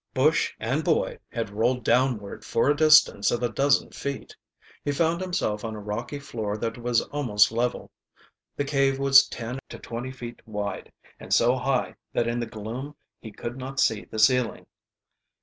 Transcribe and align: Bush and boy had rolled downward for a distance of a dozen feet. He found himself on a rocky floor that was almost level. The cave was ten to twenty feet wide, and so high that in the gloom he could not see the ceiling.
Bush 0.15 0.55
and 0.59 0.83
boy 0.83 1.19
had 1.31 1.51
rolled 1.51 1.83
downward 1.83 2.43
for 2.43 2.71
a 2.71 2.75
distance 2.75 3.29
of 3.29 3.43
a 3.43 3.49
dozen 3.51 3.91
feet. 3.91 4.35
He 4.83 4.91
found 4.91 5.21
himself 5.21 5.63
on 5.63 5.75
a 5.75 5.79
rocky 5.79 6.17
floor 6.17 6.57
that 6.57 6.79
was 6.79 7.01
almost 7.09 7.51
level. 7.51 7.91
The 8.55 8.65
cave 8.65 8.97
was 8.97 9.27
ten 9.27 9.59
to 9.69 9.77
twenty 9.77 10.09
feet 10.09 10.41
wide, 10.47 10.91
and 11.19 11.31
so 11.31 11.55
high 11.55 11.97
that 12.13 12.25
in 12.27 12.39
the 12.39 12.47
gloom 12.47 12.95
he 13.19 13.31
could 13.31 13.57
not 13.57 13.79
see 13.79 14.05
the 14.05 14.17
ceiling. 14.17 14.65